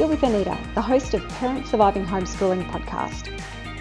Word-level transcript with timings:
With 0.00 0.22
Anita, 0.24 0.58
the 0.74 0.80
host 0.80 1.14
of 1.14 1.28
Parent 1.28 1.66
Surviving 1.66 2.04
Homeschooling 2.04 2.68
podcast. 2.70 3.30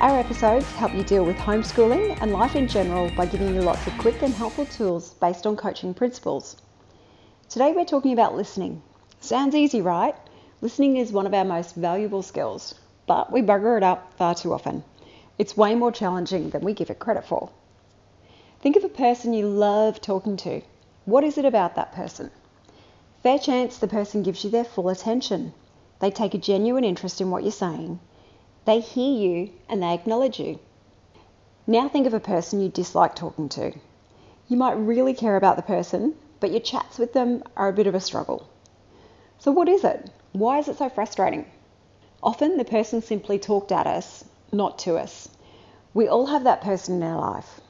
Our 0.00 0.18
episodes 0.18 0.66
help 0.72 0.92
you 0.92 1.04
deal 1.04 1.24
with 1.24 1.36
homeschooling 1.36 2.20
and 2.20 2.32
life 2.32 2.54
in 2.54 2.66
general 2.66 3.08
by 3.16 3.24
giving 3.24 3.54
you 3.54 3.62
lots 3.62 3.86
of 3.86 3.96
quick 3.98 4.20
and 4.20 4.34
helpful 4.34 4.66
tools 4.66 5.14
based 5.14 5.46
on 5.46 5.56
coaching 5.56 5.94
principles. 5.94 6.56
Today 7.48 7.72
we're 7.72 7.86
talking 7.86 8.12
about 8.12 8.34
listening. 8.34 8.82
Sounds 9.20 9.54
easy, 9.54 9.80
right? 9.80 10.14
Listening 10.60 10.96
is 10.98 11.12
one 11.12 11.24
of 11.24 11.32
our 11.32 11.44
most 11.44 11.76
valuable 11.76 12.22
skills, 12.22 12.74
but 13.06 13.32
we 13.32 13.40
bugger 13.40 13.76
it 13.78 13.84
up 13.84 14.12
far 14.18 14.34
too 14.34 14.52
often. 14.52 14.82
It's 15.38 15.56
way 15.56 15.76
more 15.76 15.92
challenging 15.92 16.50
than 16.50 16.62
we 16.62 16.74
give 16.74 16.90
it 16.90 16.98
credit 16.98 17.24
for. 17.24 17.48
Think 18.60 18.76
of 18.76 18.84
a 18.84 18.88
person 18.88 19.32
you 19.32 19.48
love 19.48 20.00
talking 20.00 20.36
to. 20.38 20.62
What 21.06 21.24
is 21.24 21.38
it 21.38 21.46
about 21.46 21.76
that 21.76 21.92
person? 21.92 22.30
Fair 23.22 23.38
chance 23.38 23.78
the 23.78 23.88
person 23.88 24.24
gives 24.24 24.44
you 24.44 24.50
their 24.50 24.64
full 24.64 24.90
attention. 24.90 25.54
They 26.00 26.10
take 26.10 26.34
a 26.34 26.38
genuine 26.38 26.84
interest 26.84 27.20
in 27.20 27.30
what 27.30 27.42
you're 27.42 27.52
saying. 27.52 27.98
They 28.64 28.80
hear 28.80 29.12
you 29.12 29.50
and 29.68 29.82
they 29.82 29.92
acknowledge 29.94 30.38
you. 30.38 30.58
Now 31.66 31.88
think 31.88 32.06
of 32.06 32.14
a 32.14 32.20
person 32.20 32.60
you 32.60 32.68
dislike 32.68 33.14
talking 33.14 33.48
to. 33.50 33.72
You 34.48 34.56
might 34.56 34.72
really 34.72 35.12
care 35.12 35.36
about 35.36 35.56
the 35.56 35.62
person, 35.62 36.14
but 36.40 36.50
your 36.50 36.60
chats 36.60 36.98
with 36.98 37.12
them 37.12 37.42
are 37.56 37.68
a 37.68 37.72
bit 37.72 37.86
of 37.86 37.94
a 37.94 38.00
struggle. 38.00 38.46
So, 39.38 39.52
what 39.52 39.68
is 39.68 39.84
it? 39.84 40.10
Why 40.32 40.58
is 40.58 40.68
it 40.68 40.78
so 40.78 40.88
frustrating? 40.88 41.44
Often 42.22 42.56
the 42.56 42.64
person 42.64 43.02
simply 43.02 43.38
talked 43.38 43.72
at 43.72 43.86
us, 43.86 44.24
not 44.52 44.78
to 44.80 44.96
us. 44.96 45.28
We 45.94 46.08
all 46.08 46.26
have 46.26 46.44
that 46.44 46.62
person 46.62 46.96
in 46.96 47.02
our 47.02 47.20
life. 47.20 47.60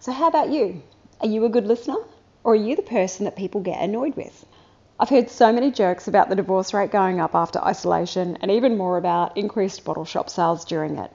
So, 0.00 0.12
how 0.12 0.28
about 0.28 0.50
you? 0.50 0.82
Are 1.20 1.26
you 1.28 1.44
a 1.44 1.48
good 1.48 1.66
listener? 1.66 1.96
Or 2.44 2.52
are 2.52 2.56
you 2.56 2.76
the 2.76 2.82
person 2.82 3.24
that 3.24 3.36
people 3.36 3.60
get 3.60 3.80
annoyed 3.80 4.16
with? 4.16 4.44
I've 4.98 5.10
heard 5.10 5.28
so 5.28 5.52
many 5.52 5.70
jokes 5.70 6.08
about 6.08 6.30
the 6.30 6.36
divorce 6.36 6.72
rate 6.72 6.90
going 6.90 7.20
up 7.20 7.34
after 7.34 7.58
isolation 7.62 8.38
and 8.40 8.50
even 8.50 8.78
more 8.78 8.96
about 8.96 9.36
increased 9.36 9.84
bottle 9.84 10.06
shop 10.06 10.30
sales 10.30 10.64
during 10.64 10.96
it. 10.96 11.10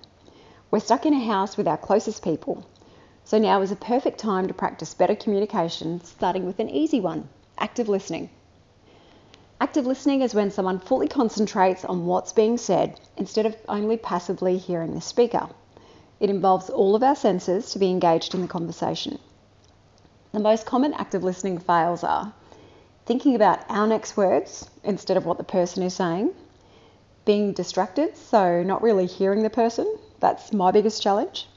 We're 0.69 0.81
stuck 0.81 1.07
in 1.07 1.15
a 1.15 1.25
house 1.25 1.57
with 1.57 1.67
our 1.67 1.79
closest 1.79 2.23
people, 2.23 2.63
so 3.23 3.39
now 3.39 3.59
is 3.63 3.71
a 3.71 3.75
perfect 3.75 4.19
time 4.19 4.47
to 4.47 4.53
practice 4.53 4.93
better 4.93 5.15
communication, 5.15 5.99
starting 6.03 6.45
with 6.45 6.59
an 6.59 6.69
easy 6.69 6.99
one 6.99 7.27
active 7.57 7.89
listening. 7.89 8.29
Active 9.59 9.87
listening 9.87 10.21
is 10.21 10.35
when 10.35 10.51
someone 10.51 10.77
fully 10.77 11.07
concentrates 11.07 11.83
on 11.83 12.05
what's 12.05 12.33
being 12.33 12.59
said 12.59 12.99
instead 13.17 13.47
of 13.47 13.55
only 13.67 13.97
passively 13.97 14.59
hearing 14.59 14.93
the 14.93 15.01
speaker. 15.01 15.49
It 16.19 16.29
involves 16.29 16.69
all 16.69 16.93
of 16.93 17.01
our 17.01 17.15
senses 17.15 17.71
to 17.71 17.79
be 17.79 17.89
engaged 17.89 18.35
in 18.35 18.41
the 18.41 18.47
conversation. 18.47 19.17
The 20.33 20.39
most 20.39 20.67
common 20.67 20.93
active 20.93 21.23
listening 21.23 21.57
fails 21.57 22.03
are 22.03 22.31
thinking 23.05 23.35
about 23.35 23.65
our 23.69 23.87
next 23.87 24.15
words 24.15 24.69
instead 24.83 25.17
of 25.17 25.25
what 25.25 25.37
the 25.37 25.43
person 25.43 25.83
is 25.83 25.93
saying, 25.93 26.33
being 27.25 27.53
distracted, 27.53 28.15
so 28.17 28.63
not 28.63 28.81
really 28.81 29.05
hearing 29.05 29.43
the 29.43 29.49
person. 29.49 29.97
That's 30.19 30.53
my 30.53 30.71
biggest 30.71 31.01
challenge. 31.01 31.47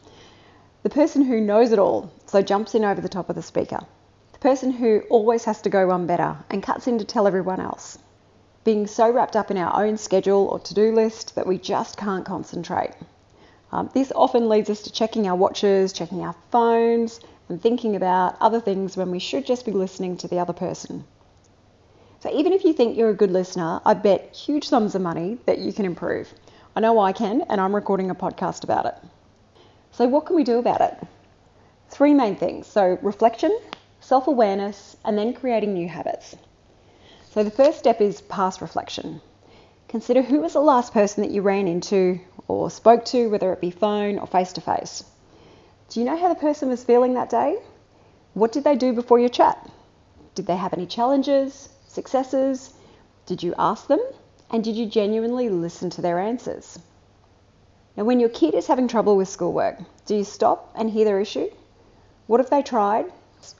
The 0.83 0.91
person 0.91 1.23
who 1.23 1.41
knows 1.41 1.73
it 1.73 1.79
all, 1.79 2.11
so 2.27 2.43
jumps 2.43 2.75
in 2.75 2.85
over 2.85 3.01
the 3.01 3.09
top 3.09 3.31
of 3.31 3.37
the 3.37 3.43
speaker 3.43 3.81
The 4.33 4.39
person 4.39 4.71
who 4.71 5.03
always 5.09 5.45
has 5.45 5.63
to 5.63 5.71
go 5.71 5.87
one 5.87 6.07
better 6.07 6.37
and 6.51 6.63
cuts 6.63 6.87
in 6.87 6.99
to 6.99 7.05
tell 7.05 7.27
everyone 7.27 7.61
else. 7.61 7.99
Being 8.65 8.87
so 8.87 9.11
wrapped 9.11 9.37
up 9.37 9.51
in 9.51 9.57
our 9.57 9.83
own 9.83 9.97
schedule 9.97 10.47
or 10.47 10.59
to 10.61 10.75
do 10.75 10.93
list 10.93 11.35
that 11.35 11.47
we 11.47 11.59
just 11.59 11.97
can't 11.97 12.27
concentrate. 12.27 12.93
Um, 13.73 13.91
this 13.95 14.13
often 14.15 14.49
leads 14.49 14.71
us 14.71 14.83
to 14.83 14.93
checking 14.93 15.27
our 15.27 15.37
watches, 15.37 15.93
checking 15.93 16.23
our 16.23 16.35
phones, 16.51 17.21
and 17.49 17.61
thinking 17.61 17.97
about 17.97 18.37
other 18.41 18.61
things 18.61 18.97
when 18.97 19.11
we 19.11 19.19
should 19.19 19.45
just 19.47 19.67
be 19.67 19.73
listening 19.73 20.17
to 20.19 20.29
the 20.29 20.39
other 20.39 20.53
person. 20.53 21.05
So, 22.25 22.35
even 22.35 22.55
if 22.55 22.65
you 22.65 22.73
think 22.73 22.97
you're 22.97 23.11
a 23.11 23.15
good 23.15 23.31
listener, 23.31 23.83
I 23.85 23.93
bet 23.93 24.35
huge 24.35 24.67
sums 24.67 24.95
of 24.95 25.03
money 25.03 25.37
that 25.45 25.59
you 25.59 25.75
can 25.75 25.85
improve. 25.85 26.33
I 26.75 26.81
know 26.81 26.99
I 26.99 27.13
can, 27.13 27.43
and 27.51 27.61
I'm 27.61 27.75
recording 27.75 28.09
a 28.09 28.15
podcast 28.15 28.65
about 28.65 28.87
it. 28.87 28.95
So, 29.93 30.09
what 30.09 30.25
can 30.25 30.35
we 30.35 30.43
do 30.43 30.59
about 30.59 30.81
it? 30.81 30.97
Three 31.91 32.15
main 32.15 32.35
things. 32.35 32.67
So, 32.67 32.99
reflection, 33.03 33.55
self 34.01 34.27
awareness, 34.27 34.97
and 35.05 35.19
then 35.19 35.35
creating 35.35 35.75
new 35.75 35.87
habits. 35.87 36.35
So, 37.33 37.45
the 37.45 37.51
first 37.51 37.79
step 37.79 38.01
is 38.01 38.23
past 38.23 38.63
reflection. 38.63 39.21
Consider 39.89 40.23
who 40.23 40.41
was 40.41 40.55
the 40.55 40.61
last 40.61 40.95
person 40.95 41.25
that 41.25 41.31
you 41.31 41.43
ran 41.43 41.69
into 41.69 42.21
or 42.49 42.71
spoke 42.71 43.05
to, 43.07 43.29
whether 43.29 43.53
it 43.53 43.61
be 43.61 43.71
phone 43.71 44.19
or 44.19 44.27
face 44.27 44.55
to 44.55 44.63
face. 44.63 45.05
Do 45.91 46.01
you 46.01 46.07
know 46.07 46.17
how 46.17 46.31
the 46.31 46.41
person 46.41 46.71
was 46.71 46.85
feeling 46.85 47.13
that 47.15 47.29
day? 47.29 47.59
What 48.33 48.53
did 48.53 48.65
they 48.65 48.77
do 48.77 48.95
before 48.95 49.19
your 49.19 49.29
chat? 49.29 49.71
Did 50.35 50.47
they 50.47 50.57
have 50.57 50.73
any 50.73 50.87
challenges, 50.87 51.69
successes? 51.95 52.75
Did 53.27 53.43
you 53.43 53.55
ask 53.59 53.87
them? 53.87 54.01
And 54.51 54.63
did 54.63 54.77
you 54.77 54.87
genuinely 54.87 55.49
listen 55.49 55.89
to 55.91 56.03
their 56.03 56.19
answers? 56.19 56.79
Now, 57.97 58.05
when 58.05 58.21
your 58.21 58.29
kid 58.29 58.55
is 58.55 58.67
having 58.67 58.89
trouble 58.89 59.17
with 59.17 59.29
schoolwork, 59.29 59.79
do 60.05 60.17
you 60.17 60.25
stop 60.25 60.73
and 60.75 60.91
hear 60.91 61.05
their 61.05 61.21
issue? 61.21 61.49
What 62.27 62.41
have 62.41 62.51
they 62.51 62.63
tried 62.63 63.07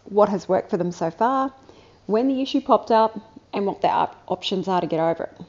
what 0.05 0.29
has 0.29 0.49
worked 0.49 0.71
for 0.71 0.77
them 0.77 0.93
so 0.93 1.11
far, 1.11 1.53
when 2.07 2.29
the 2.29 2.41
issue 2.41 2.61
popped 2.61 2.91
up, 2.91 3.19
and 3.53 3.67
what 3.67 3.83
their 3.83 4.09
options 4.27 4.67
are 4.67 4.81
to 4.81 4.87
get 4.87 4.99
over 4.99 5.25
it. 5.25 5.41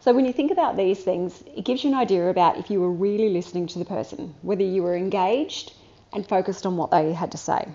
So, 0.00 0.14
when 0.14 0.24
you 0.24 0.32
think 0.32 0.52
about 0.52 0.76
these 0.76 1.02
things, 1.02 1.42
it 1.56 1.64
gives 1.64 1.82
you 1.82 1.90
an 1.90 1.96
idea 1.96 2.28
about 2.28 2.58
if 2.58 2.70
you 2.70 2.80
were 2.80 2.92
really 2.92 3.30
listening 3.30 3.66
to 3.68 3.78
the 3.78 3.84
person, 3.84 4.34
whether 4.42 4.62
you 4.62 4.82
were 4.82 4.94
engaged 4.94 5.72
and 6.12 6.28
focused 6.28 6.64
on 6.64 6.76
what 6.76 6.92
they 6.92 7.12
had 7.12 7.32
to 7.32 7.38
say. 7.38 7.66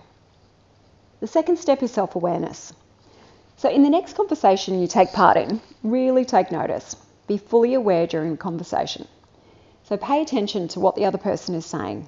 The 1.19 1.27
second 1.27 1.57
step 1.57 1.83
is 1.83 1.91
self 1.91 2.15
awareness. 2.15 2.71
So, 3.61 3.69
in 3.69 3.83
the 3.83 3.91
next 3.91 4.15
conversation 4.15 4.81
you 4.81 4.87
take 4.87 5.13
part 5.13 5.37
in, 5.37 5.61
really 5.83 6.25
take 6.25 6.51
notice. 6.51 6.95
Be 7.27 7.37
fully 7.37 7.75
aware 7.75 8.07
during 8.07 8.31
the 8.31 8.37
conversation. 8.37 9.07
So, 9.83 9.97
pay 9.97 10.23
attention 10.23 10.67
to 10.69 10.79
what 10.79 10.95
the 10.95 11.05
other 11.05 11.19
person 11.19 11.53
is 11.53 11.63
saying. 11.63 12.07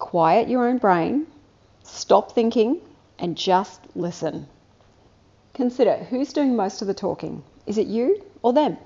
Quiet 0.00 0.48
your 0.48 0.66
own 0.66 0.78
brain 0.78 1.28
Stop 1.84 2.32
thinking 2.32 2.80
and 3.16 3.36
just 3.36 3.80
listen. 3.94 4.48
Consider 5.54 5.98
who's 5.98 6.32
doing 6.32 6.56
most 6.56 6.82
of 6.82 6.88
the 6.88 6.94
talking. 6.94 7.44
Is 7.64 7.78
it 7.78 7.86
you 7.86 8.24
or 8.42 8.52
them? 8.52 8.76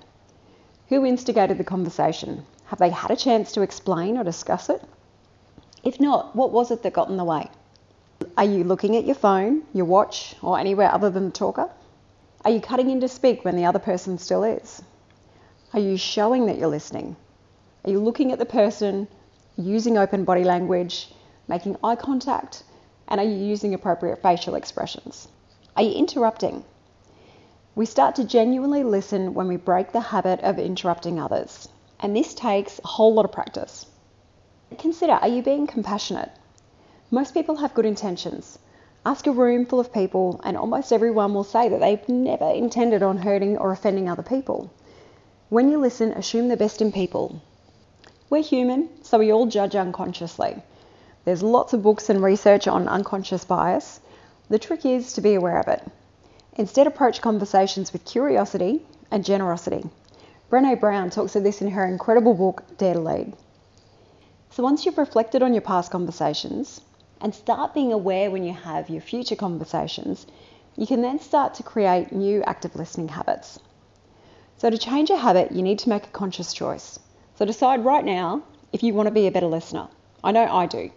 Who 0.90 1.06
instigated 1.06 1.56
the 1.56 1.64
conversation? 1.64 2.44
Have 2.66 2.78
they 2.78 2.90
had 2.90 3.10
a 3.10 3.16
chance 3.16 3.52
to 3.52 3.62
explain 3.62 4.18
or 4.18 4.22
discuss 4.22 4.68
it? 4.68 4.82
If 5.82 5.98
not, 5.98 6.36
what 6.36 6.52
was 6.52 6.70
it 6.70 6.82
that 6.82 6.92
got 6.92 7.08
in 7.08 7.16
the 7.16 7.24
way? 7.24 7.48
Are 8.36 8.44
you 8.44 8.64
looking 8.64 8.96
at 8.96 9.06
your 9.06 9.14
phone, 9.14 9.62
your 9.72 9.86
watch, 9.86 10.34
or 10.42 10.58
anywhere 10.58 10.92
other 10.92 11.10
than 11.10 11.26
the 11.26 11.30
talker? 11.30 11.70
Are 12.44 12.50
you 12.50 12.60
cutting 12.60 12.90
in 12.90 13.00
to 13.00 13.08
speak 13.08 13.44
when 13.44 13.56
the 13.56 13.64
other 13.64 13.78
person 13.78 14.18
still 14.18 14.44
is? 14.44 14.82
Are 15.72 15.80
you 15.80 15.96
showing 15.96 16.46
that 16.46 16.58
you're 16.58 16.68
listening? 16.68 17.16
Are 17.84 17.90
you 17.90 17.98
looking 17.98 18.30
at 18.32 18.38
the 18.38 18.46
person, 18.46 19.08
using 19.56 19.96
open 19.96 20.24
body 20.24 20.44
language, 20.44 21.12
making 21.48 21.76
eye 21.82 21.96
contact, 21.96 22.62
and 23.08 23.20
are 23.20 23.26
you 23.26 23.36
using 23.36 23.74
appropriate 23.74 24.22
facial 24.22 24.54
expressions? 24.54 25.28
Are 25.76 25.82
you 25.82 25.92
interrupting? 25.92 26.64
We 27.74 27.86
start 27.86 28.16
to 28.16 28.24
genuinely 28.24 28.84
listen 28.84 29.32
when 29.34 29.48
we 29.48 29.56
break 29.56 29.92
the 29.92 30.00
habit 30.00 30.40
of 30.40 30.58
interrupting 30.58 31.18
others, 31.20 31.68
and 32.00 32.14
this 32.14 32.34
takes 32.34 32.80
a 32.82 32.86
whole 32.86 33.14
lot 33.14 33.24
of 33.24 33.32
practice. 33.32 33.86
Consider 34.78 35.12
are 35.12 35.28
you 35.28 35.42
being 35.42 35.66
compassionate? 35.66 36.30
Most 37.12 37.34
people 37.34 37.56
have 37.56 37.74
good 37.74 37.86
intentions. 37.86 38.56
Ask 39.04 39.26
a 39.26 39.32
room 39.32 39.66
full 39.66 39.80
of 39.80 39.92
people, 39.92 40.40
and 40.44 40.56
almost 40.56 40.92
everyone 40.92 41.34
will 41.34 41.42
say 41.42 41.68
that 41.68 41.80
they've 41.80 42.08
never 42.08 42.48
intended 42.48 43.02
on 43.02 43.18
hurting 43.18 43.58
or 43.58 43.72
offending 43.72 44.08
other 44.08 44.22
people. 44.22 44.70
When 45.48 45.72
you 45.72 45.78
listen, 45.78 46.12
assume 46.12 46.46
the 46.46 46.56
best 46.56 46.80
in 46.80 46.92
people. 46.92 47.42
We're 48.30 48.44
human, 48.44 48.90
so 49.02 49.18
we 49.18 49.32
all 49.32 49.46
judge 49.46 49.74
unconsciously. 49.74 50.62
There's 51.24 51.42
lots 51.42 51.72
of 51.72 51.82
books 51.82 52.10
and 52.10 52.22
research 52.22 52.68
on 52.68 52.86
unconscious 52.86 53.44
bias. 53.44 53.98
The 54.48 54.60
trick 54.60 54.86
is 54.86 55.12
to 55.14 55.20
be 55.20 55.34
aware 55.34 55.58
of 55.58 55.66
it. 55.66 55.82
Instead, 56.54 56.86
approach 56.86 57.20
conversations 57.20 57.92
with 57.92 58.04
curiosity 58.04 58.86
and 59.10 59.24
generosity. 59.24 59.82
Brene 60.48 60.78
Brown 60.78 61.10
talks 61.10 61.34
of 61.34 61.42
this 61.42 61.60
in 61.60 61.72
her 61.72 61.84
incredible 61.86 62.34
book, 62.34 62.62
Dare 62.78 62.94
to 62.94 63.00
Lead. 63.00 63.32
So, 64.50 64.62
once 64.62 64.86
you've 64.86 64.96
reflected 64.98 65.42
on 65.42 65.54
your 65.54 65.62
past 65.62 65.90
conversations 65.90 66.82
and 67.20 67.34
start 67.34 67.74
being 67.74 67.92
aware 67.92 68.30
when 68.30 68.44
you 68.44 68.52
have 68.52 68.88
your 68.88 69.00
future 69.00 69.36
conversations, 69.36 70.26
you 70.76 70.86
can 70.86 71.02
then 71.02 71.18
start 71.18 71.54
to 71.54 71.62
create 71.62 72.12
new 72.12 72.42
active 72.44 72.74
listening 72.76 73.08
habits. 73.08 73.58
So, 74.56 74.70
to 74.70 74.78
change 74.78 75.10
a 75.10 75.16
habit, 75.16 75.52
you 75.52 75.62
need 75.62 75.78
to 75.80 75.88
make 75.88 76.06
a 76.06 76.10
conscious 76.10 76.52
choice. 76.52 76.98
So, 77.34 77.44
decide 77.44 77.84
right 77.84 78.04
now 78.04 78.42
if 78.72 78.82
you 78.82 78.94
want 78.94 79.06
to 79.06 79.14
be 79.14 79.26
a 79.26 79.30
better 79.30 79.46
listener. 79.46 79.88
I 80.22 80.32
know 80.32 80.44
I 80.44 80.66
do. 80.66 80.90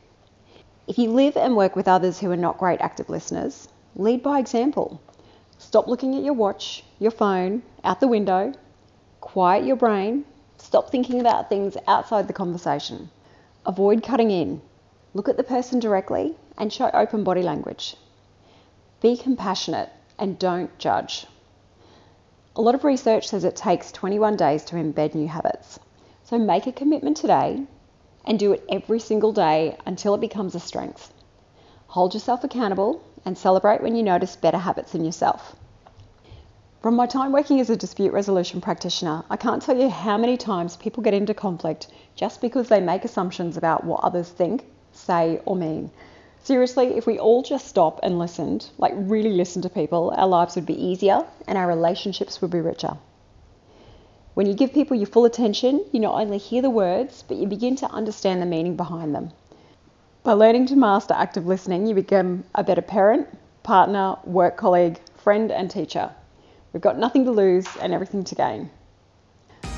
If 0.87 0.97
you 0.97 1.11
live 1.11 1.37
and 1.37 1.55
work 1.55 1.75
with 1.75 1.87
others 1.87 2.19
who 2.19 2.29
are 2.31 2.37
not 2.37 2.57
great 2.57 2.81
active 2.81 3.09
listeners, 3.09 3.67
lead 3.95 4.21
by 4.21 4.39
example. 4.39 4.99
Stop 5.57 5.87
looking 5.87 6.15
at 6.15 6.23
your 6.23 6.33
watch, 6.33 6.83
your 6.99 7.11
phone, 7.11 7.63
out 7.83 7.99
the 7.99 8.07
window. 8.07 8.51
Quiet 9.21 9.65
your 9.65 9.77
brain. 9.77 10.25
Stop 10.57 10.89
thinking 10.89 11.19
about 11.21 11.47
things 11.47 11.77
outside 11.87 12.27
the 12.27 12.33
conversation. 12.33 13.09
Avoid 13.65 14.03
cutting 14.03 14.29
in. 14.29 14.61
Look 15.15 15.29
at 15.29 15.37
the 15.37 15.43
person 15.43 15.79
directly 15.79 16.35
and 16.57 16.73
show 16.73 16.89
open 16.91 17.23
body 17.23 17.43
language. 17.43 17.95
Be 18.99 19.15
compassionate 19.15 19.89
and 20.17 20.39
don't 20.39 20.75
judge. 20.79 21.27
A 22.55 22.61
lot 22.61 22.73
of 22.73 22.83
research 22.83 23.27
says 23.27 23.43
it 23.43 23.55
takes 23.55 23.91
21 23.91 24.37
days 24.37 24.63
to 24.65 24.75
embed 24.75 25.13
new 25.13 25.27
habits. 25.27 25.79
So 26.23 26.39
make 26.39 26.65
a 26.65 26.71
commitment 26.71 27.17
today 27.17 27.63
and 28.25 28.39
do 28.39 28.53
it 28.53 28.65
every 28.69 28.99
single 28.99 29.31
day 29.31 29.77
until 29.85 30.15
it 30.15 30.21
becomes 30.21 30.55
a 30.55 30.59
strength. 30.59 31.13
Hold 31.87 32.15
yourself 32.15 32.43
accountable 32.43 33.03
and 33.23 33.37
celebrate 33.37 33.83
when 33.83 33.95
you 33.95 34.01
notice 34.01 34.35
better 34.35 34.57
habits 34.57 34.95
in 34.95 35.05
yourself. 35.05 35.55
From 36.81 36.95
my 36.95 37.05
time 37.05 37.31
working 37.31 37.59
as 37.59 37.69
a 37.69 37.77
dispute 37.77 38.13
resolution 38.13 38.61
practitioner, 38.61 39.23
I 39.29 39.37
can't 39.37 39.61
tell 39.61 39.77
you 39.77 39.89
how 39.89 40.17
many 40.17 40.37
times 40.37 40.75
people 40.75 41.03
get 41.03 41.13
into 41.13 41.35
conflict 41.35 41.87
just 42.15 42.41
because 42.41 42.67
they 42.67 42.81
make 42.81 43.05
assumptions 43.05 43.57
about 43.57 43.83
what 43.83 44.03
others 44.03 44.29
think, 44.29 44.65
say, 44.93 45.41
or 45.45 45.55
mean. 45.55 45.91
Seriously, 46.43 46.97
if 46.97 47.07
we 47.07 47.17
all 47.17 47.41
just 47.41 47.67
stop 47.67 48.01
and 48.03 48.19
listened, 48.19 48.69
like 48.77 48.93
really 48.97 49.31
listen 49.31 49.61
to 49.61 49.69
people, 49.69 50.13
our 50.17 50.27
lives 50.27 50.55
would 50.55 50.65
be 50.65 50.81
easier 50.81 51.25
and 51.47 51.57
our 51.57 51.67
relationships 51.67 52.41
would 52.41 52.51
be 52.51 52.59
richer. 52.59 52.97
When 54.33 54.47
you 54.47 54.53
give 54.53 54.73
people 54.73 54.97
your 54.97 55.07
full 55.07 55.23
attention, 55.23 55.85
you 55.93 56.01
not 56.01 56.19
only 56.19 56.37
hear 56.37 56.61
the 56.61 56.69
words, 56.69 57.23
but 57.25 57.37
you 57.37 57.47
begin 57.47 57.77
to 57.77 57.89
understand 57.91 58.41
the 58.41 58.45
meaning 58.45 58.75
behind 58.75 59.15
them. 59.15 59.31
By 60.23 60.33
learning 60.33 60.65
to 60.67 60.75
master 60.75 61.13
active 61.13 61.45
listening, 61.45 61.87
you 61.87 61.95
become 61.95 62.43
a 62.55 62.63
better 62.63 62.81
parent, 62.81 63.27
partner, 63.63 64.17
work 64.25 64.57
colleague, 64.57 64.99
friend, 65.15 65.49
and 65.49 65.71
teacher. 65.71 66.11
We've 66.73 66.81
got 66.81 66.97
nothing 66.97 67.23
to 67.23 67.31
lose 67.31 67.67
and 67.81 67.93
everything 67.93 68.25
to 68.25 68.35
gain. 68.35 68.69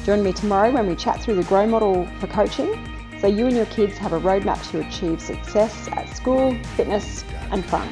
Join 0.03 0.23
me 0.23 0.33
tomorrow 0.33 0.71
when 0.71 0.87
we 0.87 0.95
chat 0.95 1.21
through 1.21 1.35
the 1.35 1.43
GROW 1.43 1.67
model 1.67 2.07
for 2.19 2.27
coaching 2.27 2.94
so 3.19 3.27
you 3.27 3.47
and 3.47 3.55
your 3.55 3.65
kids 3.67 3.97
have 3.97 4.13
a 4.13 4.19
roadmap 4.19 4.69
to 4.71 4.85
achieve 4.85 5.21
success 5.21 5.87
at 5.93 6.09
school, 6.15 6.57
fitness, 6.75 7.23
and 7.51 7.65
fun. 7.65 7.87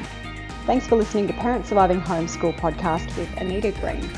Thanks 0.66 0.86
for 0.86 0.96
listening 0.96 1.26
to 1.26 1.32
Parent 1.34 1.66
Surviving 1.66 2.00
Homeschool 2.00 2.58
podcast 2.58 3.16
with 3.16 3.28
Anita 3.36 3.70
Green. 3.72 4.10